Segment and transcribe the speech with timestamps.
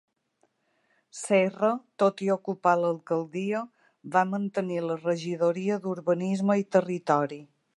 [1.17, 1.67] Serra,
[2.03, 3.61] tot i ocupar l'alcaldia,
[4.15, 7.43] va mantenir la regidoria d'Urbanisme i Territori.